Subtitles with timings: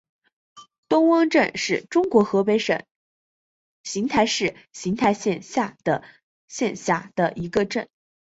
[0.89, 2.83] 东汪镇是中国河北省
[3.83, 5.77] 邢台市邢台县下
[6.75, 7.87] 辖的一个镇。